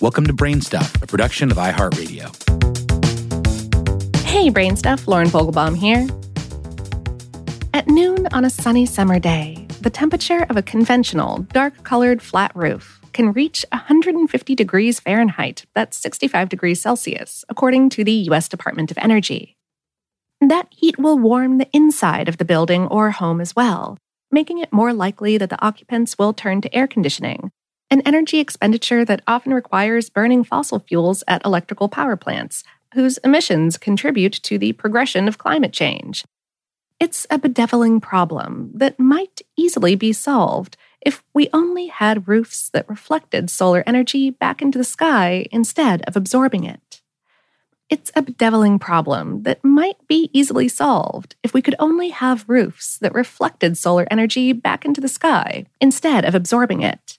Welcome 0.00 0.26
to 0.28 0.32
Brainstuff, 0.32 1.02
a 1.02 1.06
production 1.06 1.50
of 1.50 1.58
iHeartRadio. 1.58 2.34
Hey, 4.24 4.48
Brainstuff, 4.50 5.06
Lauren 5.06 5.28
Vogelbaum 5.28 5.76
here. 5.76 6.08
At 7.74 7.86
noon 7.86 8.26
on 8.32 8.46
a 8.46 8.48
sunny 8.48 8.86
summer 8.86 9.18
day, 9.18 9.66
the 9.82 9.90
temperature 9.90 10.46
of 10.48 10.56
a 10.56 10.62
conventional, 10.62 11.40
dark 11.52 11.82
colored 11.82 12.22
flat 12.22 12.50
roof 12.54 12.98
can 13.12 13.32
reach 13.32 13.66
150 13.72 14.54
degrees 14.54 15.00
Fahrenheit, 15.00 15.66
that's 15.74 15.98
65 15.98 16.48
degrees 16.48 16.80
Celsius, 16.80 17.44
according 17.50 17.90
to 17.90 18.02
the 18.02 18.12
U.S. 18.30 18.48
Department 18.48 18.90
of 18.90 18.96
Energy. 18.96 19.58
That 20.40 20.68
heat 20.70 20.98
will 20.98 21.18
warm 21.18 21.58
the 21.58 21.68
inside 21.74 22.26
of 22.26 22.38
the 22.38 22.46
building 22.46 22.86
or 22.86 23.10
home 23.10 23.38
as 23.38 23.54
well, 23.54 23.98
making 24.30 24.60
it 24.60 24.72
more 24.72 24.94
likely 24.94 25.36
that 25.36 25.50
the 25.50 25.62
occupants 25.62 26.16
will 26.18 26.32
turn 26.32 26.62
to 26.62 26.74
air 26.74 26.86
conditioning, 26.86 27.52
an 27.90 28.02
energy 28.02 28.38
expenditure 28.38 29.04
that 29.04 29.22
often 29.26 29.52
requires 29.52 30.10
burning 30.10 30.44
fossil 30.44 30.78
fuels 30.78 31.24
at 31.26 31.44
electrical 31.44 31.88
power 31.88 32.16
plants, 32.16 32.62
whose 32.94 33.18
emissions 33.18 33.78
contribute 33.78 34.32
to 34.32 34.58
the 34.58 34.72
progression 34.72 35.26
of 35.26 35.38
climate 35.38 35.72
change. 35.72 36.24
It's 37.00 37.26
a 37.30 37.38
bedeviling 37.38 38.00
problem 38.00 38.70
that 38.74 39.00
might 39.00 39.40
easily 39.56 39.94
be 39.94 40.12
solved 40.12 40.76
if 41.00 41.22
we 41.32 41.48
only 41.52 41.86
had 41.86 42.28
roofs 42.28 42.68
that 42.70 42.88
reflected 42.88 43.48
solar 43.48 43.82
energy 43.86 44.30
back 44.30 44.60
into 44.60 44.78
the 44.78 44.84
sky 44.84 45.46
instead 45.50 46.02
of 46.02 46.14
absorbing 46.14 46.64
it. 46.64 47.00
It's 47.88 48.12
a 48.14 48.22
bedeviling 48.22 48.78
problem 48.78 49.42
that 49.42 49.64
might 49.64 49.96
be 50.06 50.30
easily 50.32 50.68
solved 50.68 51.34
if 51.42 51.52
we 51.52 51.62
could 51.62 51.74
only 51.80 52.10
have 52.10 52.48
roofs 52.48 52.98
that 52.98 53.14
reflected 53.14 53.76
solar 53.76 54.06
energy 54.10 54.52
back 54.52 54.84
into 54.84 55.00
the 55.00 55.08
sky 55.08 55.66
instead 55.80 56.24
of 56.24 56.36
absorbing 56.36 56.82
it. 56.82 57.09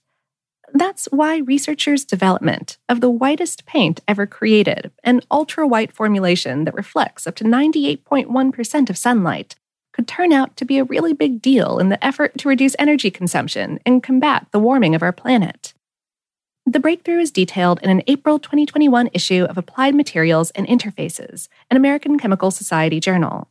That's 0.74 1.06
why 1.12 1.38
researchers' 1.40 2.06
development 2.06 2.78
of 2.88 3.02
the 3.02 3.10
whitest 3.10 3.66
paint 3.66 4.00
ever 4.08 4.26
created, 4.26 4.92
an 5.04 5.22
ultra 5.30 5.68
white 5.68 5.92
formulation 5.92 6.64
that 6.64 6.74
reflects 6.74 7.28
up 7.28 7.36
to 7.36 7.44
98.1% 7.44 8.90
of 8.90 8.98
sunlight, 8.98 9.56
could 9.92 10.08
turn 10.08 10.32
out 10.32 10.56
to 10.58 10.66
be 10.66 10.78
a 10.78 10.86
really 10.86 11.14
big 11.14 11.42
deal 11.42 11.78
in 11.78 11.90
the 11.90 12.04
effort 12.04 12.38
to 12.38 12.48
reduce 12.48 12.76
energy 12.80 13.12
consumption 13.12 13.80
and 13.86 14.04
combat 14.04 14.48
the 14.52 14.60
warming 14.60 14.96
of 14.96 15.04
our 15.04 15.12
planet. 15.12 15.74
The 16.66 16.80
breakthrough 16.80 17.20
is 17.20 17.32
detailed 17.32 17.80
in 17.84 17.90
an 17.90 18.04
April 18.08 18.40
2021 18.40 19.10
issue 19.14 19.46
of 19.50 19.58
Applied 19.58 19.96
Materials 19.96 20.52
and 20.52 20.68
Interfaces, 20.68 21.50
an 21.70 21.76
American 21.76 22.18
Chemical 22.18 22.52
Society 22.52 23.00
journal. 23.00 23.50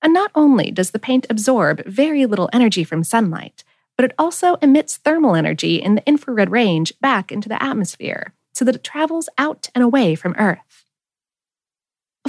And 0.00 0.12
not 0.12 0.32
only 0.34 0.72
does 0.72 0.90
the 0.90 0.98
paint 0.98 1.26
absorb 1.30 1.84
very 1.84 2.26
little 2.26 2.50
energy 2.52 2.82
from 2.82 3.04
sunlight, 3.04 3.62
but 3.96 4.04
it 4.04 4.14
also 4.18 4.56
emits 4.56 4.96
thermal 4.96 5.34
energy 5.34 5.76
in 5.76 5.94
the 5.94 6.06
infrared 6.06 6.50
range 6.50 6.92
back 7.00 7.30
into 7.30 7.48
the 7.48 7.62
atmosphere 7.62 8.32
so 8.54 8.64
that 8.64 8.74
it 8.74 8.84
travels 8.84 9.28
out 9.38 9.68
and 9.74 9.82
away 9.82 10.14
from 10.14 10.34
Earth. 10.38 10.84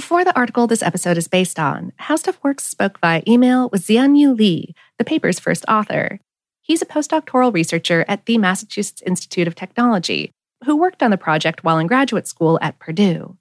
For 0.00 0.24
the 0.24 0.36
article 0.36 0.66
this 0.66 0.82
episode 0.82 1.16
is 1.16 1.28
based 1.28 1.58
on, 1.58 1.92
How 1.96 2.16
Stuff 2.16 2.38
Works 2.42 2.66
spoke 2.66 2.98
via 3.00 3.22
email 3.28 3.68
with 3.70 3.86
Xiangyu 3.86 4.36
Li, 4.36 4.74
the 4.98 5.04
paper's 5.04 5.38
first 5.38 5.64
author. 5.68 6.18
He's 6.62 6.82
a 6.82 6.86
postdoctoral 6.86 7.54
researcher 7.54 8.04
at 8.08 8.26
the 8.26 8.38
Massachusetts 8.38 9.02
Institute 9.06 9.46
of 9.46 9.54
Technology 9.54 10.32
who 10.64 10.76
worked 10.76 11.02
on 11.02 11.10
the 11.10 11.16
project 11.16 11.62
while 11.62 11.78
in 11.78 11.86
graduate 11.86 12.26
school 12.26 12.58
at 12.60 12.78
Purdue. 12.78 13.36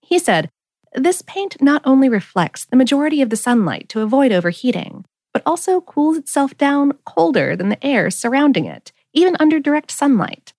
He 0.00 0.18
said, 0.18 0.50
This 0.94 1.22
paint 1.22 1.60
not 1.60 1.82
only 1.84 2.08
reflects 2.08 2.64
the 2.64 2.76
majority 2.76 3.22
of 3.22 3.30
the 3.30 3.36
sunlight 3.36 3.88
to 3.90 4.00
avoid 4.00 4.32
overheating, 4.32 5.04
but 5.38 5.48
also 5.52 5.80
cools 5.80 6.16
itself 6.16 6.58
down 6.58 6.90
colder 7.04 7.54
than 7.54 7.68
the 7.68 7.86
air 7.86 8.10
surrounding 8.10 8.64
it, 8.64 8.90
even 9.12 9.36
under 9.38 9.60
direct 9.60 9.88
sunlight. 9.88 10.52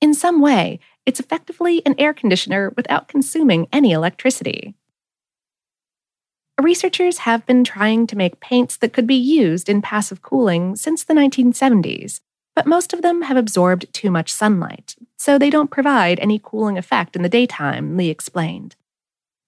In 0.00 0.14
some 0.14 0.40
way, 0.40 0.80
it's 1.04 1.20
effectively 1.20 1.84
an 1.84 1.94
air 1.98 2.14
conditioner 2.14 2.72
without 2.74 3.08
consuming 3.08 3.68
any 3.74 3.92
electricity. 3.92 4.74
Researchers 6.58 7.18
have 7.18 7.44
been 7.44 7.62
trying 7.62 8.06
to 8.06 8.16
make 8.16 8.40
paints 8.40 8.78
that 8.78 8.94
could 8.94 9.06
be 9.06 9.16
used 9.16 9.68
in 9.68 9.82
passive 9.82 10.22
cooling 10.22 10.76
since 10.76 11.04
the 11.04 11.12
1970s, 11.12 12.20
but 12.56 12.66
most 12.66 12.94
of 12.94 13.02
them 13.02 13.20
have 13.20 13.36
absorbed 13.36 13.92
too 13.92 14.10
much 14.10 14.32
sunlight, 14.32 14.96
so 15.18 15.36
they 15.36 15.50
don't 15.50 15.70
provide 15.70 16.18
any 16.20 16.40
cooling 16.42 16.78
effect 16.78 17.16
in 17.16 17.20
the 17.20 17.28
daytime, 17.28 17.98
Li 17.98 18.08
explained. 18.08 18.76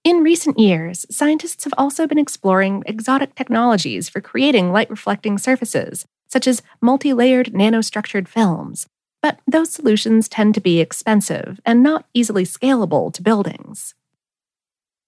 In 0.05 0.21
recent 0.21 0.59
years, 0.59 1.03
scientists 1.09 1.63
have 1.63 1.73
also 1.79 2.05
been 2.05 2.19
exploring 2.19 2.83
exotic 2.85 3.33
technologies 3.33 4.07
for 4.07 4.21
creating 4.21 4.71
light 4.71 4.91
reflecting 4.91 5.39
surfaces, 5.39 6.05
such 6.27 6.47
as 6.47 6.61
multi 6.79 7.11
layered 7.11 7.47
nanostructured 7.53 8.27
films, 8.27 8.85
but 9.23 9.39
those 9.47 9.71
solutions 9.71 10.29
tend 10.29 10.53
to 10.53 10.61
be 10.61 10.79
expensive 10.79 11.59
and 11.65 11.81
not 11.81 12.05
easily 12.13 12.43
scalable 12.43 13.11
to 13.13 13.23
buildings. 13.23 13.95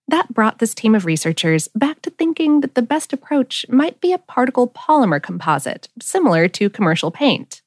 That 0.07 0.33
brought 0.33 0.57
this 0.57 0.73
team 0.73 0.95
of 0.95 1.05
researchers 1.05 1.67
back 1.75 2.01
to 2.01 2.09
thinking 2.09 2.61
that 2.61 2.73
the 2.73 2.81
best 2.81 3.13
approach 3.13 3.67
might 3.69 4.01
be 4.01 4.13
a 4.13 4.17
particle 4.17 4.67
polymer 4.67 5.21
composite, 5.21 5.89
similar 6.01 6.47
to 6.47 6.71
commercial 6.71 7.11
paint. 7.11 7.61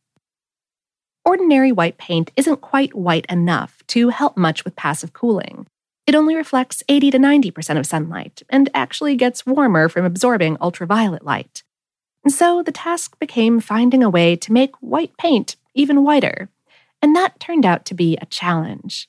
Ordinary 1.25 1.71
white 1.71 1.97
paint 1.97 2.33
isn't 2.37 2.61
quite 2.61 2.93
white 2.97 3.27
enough 3.29 3.85
to 3.87 4.09
help 4.09 4.37
much 4.37 4.65
with 4.65 4.75
passive 4.75 5.13
cooling, 5.13 5.69
it 6.11 6.17
only 6.17 6.35
reflects 6.35 6.83
80 6.89 7.13
to 7.13 7.19
90% 7.19 7.79
of 7.79 7.87
sunlight 7.87 8.43
and 8.49 8.69
actually 8.75 9.15
gets 9.15 9.47
warmer 9.47 9.89
from 9.89 10.05
absorbing 10.05 10.57
ultraviolet 10.61 11.25
light. 11.25 11.63
And 12.25 12.35
so 12.35 12.65
the 12.65 12.73
task 12.73 13.17
became 13.21 13.61
finding 13.61 14.03
a 14.03 14.11
way 14.11 14.35
to 14.35 14.53
make 14.53 14.75
white 14.81 15.17
paint 15.19 15.55
even 15.73 16.03
whiter, 16.03 16.49
and 17.01 17.15
that 17.15 17.39
turned 17.39 17.65
out 17.65 17.85
to 17.85 17.95
be 17.95 18.17
a 18.17 18.27
challenge. 18.27 19.09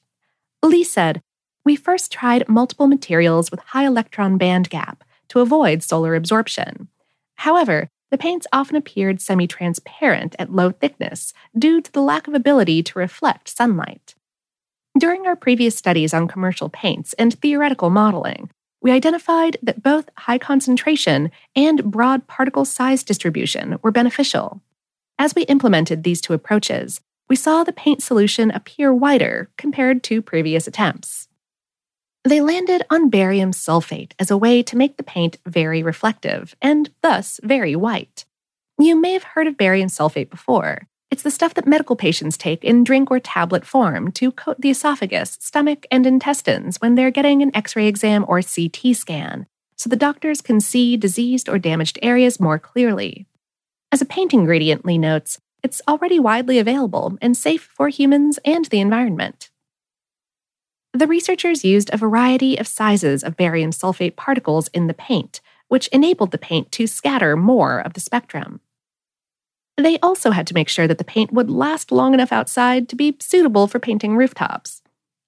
Li 0.62 0.84
said, 0.84 1.24
We 1.66 1.76
first 1.76 2.12
tried 2.12 2.48
multiple 2.48 2.86
materials 2.86 3.50
with 3.50 3.62
high 3.62 3.88
electron 3.88 4.38
band 4.38 4.70
gap 4.70 5.04
to 5.30 5.40
avoid 5.40 5.82
solar 5.82 6.14
absorption. 6.14 6.88
However, 7.38 7.90
the 8.12 8.20
paints 8.20 8.46
often 8.54 8.76
appeared 8.76 9.22
semi 9.22 9.48
transparent 9.48 10.36
at 10.38 10.54
low 10.54 10.70
thickness 10.70 11.34
due 11.58 11.82
to 11.82 11.92
the 11.92 12.02
lack 12.04 12.28
of 12.28 12.36
ability 12.36 12.84
to 12.84 13.00
reflect 13.00 13.50
sunlight. 13.50 14.14
During 15.02 15.26
our 15.26 15.36
previous 15.36 15.76
studies 15.76 16.14
on 16.14 16.28
commercial 16.28 16.70
paints 16.70 17.14
and 17.14 17.34
theoretical 17.34 17.90
modeling, 17.90 18.52
we 18.84 18.92
identified 18.92 19.58
that 19.64 19.82
both 19.82 20.12
high 20.16 20.38
concentration 20.38 21.32
and 21.56 21.86
broad 21.86 22.28
particle 22.28 22.66
size 22.66 23.04
distribution 23.04 23.80
were 23.82 23.90
beneficial. 23.90 24.62
As 25.18 25.34
we 25.34 25.42
implemented 25.46 26.04
these 26.04 26.22
two 26.22 26.34
approaches, 26.34 27.02
we 27.28 27.36
saw 27.36 27.64
the 27.64 27.74
paint 27.74 28.04
solution 28.04 28.52
appear 28.52 28.94
whiter 28.94 29.50
compared 29.58 30.04
to 30.04 30.22
previous 30.22 30.68
attempts. 30.68 31.28
They 32.24 32.40
landed 32.40 32.84
on 32.92 33.10
barium 33.10 33.54
sulfate 33.54 34.12
as 34.20 34.30
a 34.30 34.38
way 34.38 34.62
to 34.62 34.78
make 34.78 34.98
the 34.98 35.04
paint 35.04 35.40
very 35.48 35.82
reflective 35.82 36.56
and 36.62 36.92
thus 37.02 37.40
very 37.42 37.76
white. 37.76 38.26
You 38.78 38.96
may 39.02 39.14
have 39.14 39.24
heard 39.24 39.48
of 39.48 39.58
barium 39.58 39.90
sulfate 39.90 40.30
before. 40.30 40.88
It's 41.12 41.24
the 41.24 41.30
stuff 41.30 41.56
that 41.56 41.68
medical 41.68 41.98
patients 41.98 42.38
take 42.38 42.64
in 42.64 42.86
drink 42.86 43.12
or 43.12 43.20
tablet 43.20 43.66
form 43.66 44.14
to 44.14 44.32
coat 44.32 44.62
the 44.62 44.70
esophagus, 44.70 45.38
stomach, 45.42 45.86
and 45.92 46.08
intestines 46.08 46.78
when 46.78 46.96
they're 46.96 47.12
getting 47.12 47.42
an 47.42 47.54
x 47.54 47.76
ray 47.76 47.88
exam 47.88 48.24
or 48.30 48.42
CT 48.42 48.96
scan, 48.96 49.46
so 49.76 49.90
the 49.90 49.98
doctors 49.98 50.42
can 50.42 50.62
see 50.62 50.96
diseased 50.96 51.50
or 51.50 51.60
damaged 51.60 52.00
areas 52.02 52.40
more 52.40 52.58
clearly. 52.58 53.28
As 53.92 54.02
a 54.02 54.06
paint 54.06 54.34
ingredient, 54.34 54.86
Li 54.86 54.98
notes, 54.98 55.38
it's 55.62 55.82
already 55.86 56.18
widely 56.18 56.60
available 56.60 57.18
and 57.22 57.36
safe 57.36 57.70
for 57.76 57.90
humans 57.90 58.40
and 58.46 58.66
the 58.66 58.80
environment. 58.80 59.50
The 60.94 61.08
researchers 61.08 61.66
used 61.66 61.90
a 61.92 61.98
variety 61.98 62.58
of 62.58 62.68
sizes 62.68 63.22
of 63.22 63.36
barium 63.36 63.72
sulfate 63.72 64.16
particles 64.16 64.70
in 64.70 64.88
the 64.88 64.94
paint, 64.94 65.42
which 65.68 65.88
enabled 65.90 66.32
the 66.32 66.38
paint 66.38 66.72
to 66.74 66.88
scatter 66.88 67.36
more 67.36 67.80
of 67.80 67.94
the 67.94 68.00
spectrum. 68.00 68.62
They 69.78 70.00
also 70.00 70.32
had 70.32 70.48
to 70.48 70.54
make 70.54 70.70
sure 70.70 70.88
that 70.88 70.98
the 70.98 71.04
paint 71.04 71.32
would 71.32 71.50
last 71.50 71.92
long 71.92 72.14
enough 72.14 72.32
outside 72.32 72.90
to 72.90 72.96
be 72.96 73.16
suitable 73.20 73.68
for 73.68 73.80
painting 73.80 74.16
rooftops. 74.16 74.82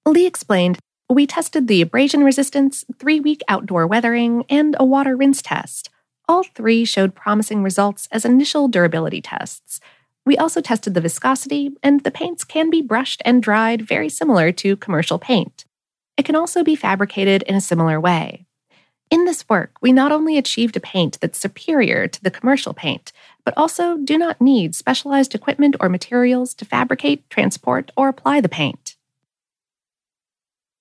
Li 0.06 0.26
explained, 0.26 0.78
We 1.08 1.26
tested 1.26 1.66
the 1.66 1.82
abrasion 1.82 2.24
resistance, 2.24 2.84
three 2.98 3.20
week 3.20 3.42
outdoor 3.48 3.86
weathering, 3.86 4.44
and 4.48 4.76
a 4.78 4.84
water 4.84 5.16
rinse 5.16 5.42
test. 5.42 5.90
All 6.28 6.42
three 6.42 6.84
showed 6.84 7.14
promising 7.14 7.62
results 7.62 8.08
as 8.10 8.24
initial 8.24 8.68
durability 8.68 9.20
tests. 9.20 9.80
We 10.26 10.38
also 10.38 10.60
tested 10.60 10.94
the 10.94 11.02
viscosity, 11.02 11.72
and 11.82 12.02
the 12.02 12.10
paints 12.10 12.44
can 12.44 12.70
be 12.70 12.80
brushed 12.80 13.20
and 13.24 13.42
dried 13.42 13.82
very 13.82 14.08
similar 14.08 14.52
to 14.52 14.76
commercial 14.76 15.18
paint. 15.18 15.66
It 16.16 16.24
can 16.24 16.36
also 16.36 16.62
be 16.62 16.76
fabricated 16.76 17.42
in 17.42 17.54
a 17.54 17.60
similar 17.60 18.00
way. 18.00 18.46
In 19.10 19.26
this 19.26 19.46
work, 19.48 19.72
we 19.82 19.92
not 19.92 20.12
only 20.12 20.38
achieved 20.38 20.76
a 20.76 20.80
paint 20.80 21.18
that's 21.20 21.38
superior 21.38 22.08
to 22.08 22.22
the 22.22 22.30
commercial 22.30 22.72
paint, 22.72 23.12
but 23.44 23.54
also 23.56 23.98
do 23.98 24.16
not 24.16 24.40
need 24.40 24.74
specialized 24.74 25.34
equipment 25.34 25.76
or 25.80 25.88
materials 25.88 26.54
to 26.54 26.64
fabricate, 26.64 27.28
transport, 27.30 27.90
or 27.96 28.08
apply 28.08 28.40
the 28.40 28.48
paint. 28.48 28.96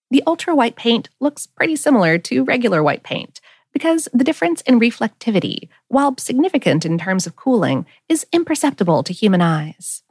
The 0.09 0.23
ultra 0.27 0.55
white 0.55 0.75
paint 0.75 1.09
looks 1.19 1.47
pretty 1.47 1.75
similar 1.75 2.17
to 2.19 2.43
regular 2.43 2.83
white 2.83 3.03
paint 3.03 3.41
because 3.73 4.07
the 4.13 4.23
difference 4.23 4.61
in 4.61 4.79
reflectivity, 4.79 5.67
while 5.87 6.15
significant 6.17 6.85
in 6.85 6.99
terms 6.99 7.25
of 7.25 7.35
cooling, 7.35 7.85
is 8.07 8.25
imperceptible 8.31 9.03
to 9.03 9.11
human 9.11 9.41
eyes. 9.41 10.03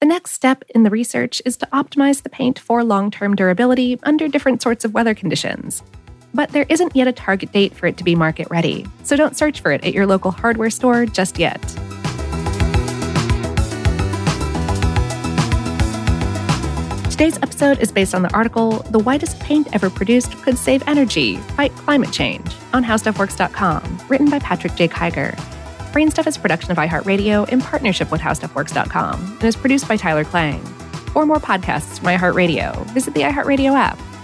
The 0.00 0.06
next 0.06 0.30
step 0.32 0.64
in 0.74 0.82
the 0.82 0.90
research 0.90 1.42
is 1.44 1.58
to 1.58 1.66
optimize 1.66 2.22
the 2.22 2.30
paint 2.30 2.58
for 2.58 2.82
long 2.82 3.10
term 3.10 3.36
durability 3.36 4.00
under 4.02 4.28
different 4.28 4.62
sorts 4.62 4.86
of 4.86 4.94
weather 4.94 5.14
conditions. 5.14 5.82
But 6.34 6.50
there 6.50 6.66
isn't 6.68 6.94
yet 6.94 7.08
a 7.08 7.12
target 7.12 7.52
date 7.52 7.74
for 7.74 7.86
it 7.86 7.96
to 7.96 8.04
be 8.04 8.14
market 8.14 8.48
ready, 8.50 8.86
so 9.02 9.16
don't 9.16 9.36
search 9.36 9.60
for 9.60 9.72
it 9.72 9.84
at 9.84 9.94
your 9.94 10.06
local 10.06 10.30
hardware 10.30 10.70
store 10.70 11.06
just 11.06 11.38
yet. 11.38 11.60
Today's 17.20 17.36
episode 17.42 17.80
is 17.80 17.92
based 17.92 18.14
on 18.14 18.22
the 18.22 18.32
article 18.32 18.78
The 18.90 18.98
Whitest 18.98 19.38
Paint 19.40 19.68
Ever 19.74 19.90
Produced 19.90 20.32
Could 20.38 20.56
Save 20.56 20.82
Energy, 20.88 21.36
Fight 21.36 21.70
Climate 21.72 22.10
Change 22.10 22.50
on 22.72 22.82
HowStuffWorks.com, 22.82 24.06
written 24.08 24.30
by 24.30 24.38
Patrick 24.38 24.74
J. 24.74 24.88
Kiger. 24.88 25.36
Brainstuff 25.92 26.26
is 26.26 26.38
production 26.38 26.70
of 26.70 26.78
iHeartRadio 26.78 27.46
in 27.50 27.60
partnership 27.60 28.10
with 28.10 28.22
HowStuffWorks.com 28.22 29.20
and 29.20 29.44
is 29.44 29.54
produced 29.54 29.86
by 29.86 29.98
Tyler 29.98 30.24
Klang. 30.24 30.64
For 31.12 31.26
more 31.26 31.36
podcasts 31.36 31.98
from 31.98 32.06
iHeartRadio, 32.08 32.86
visit 32.92 33.12
the 33.12 33.20
iHeartRadio 33.20 33.74
app, 33.74 33.98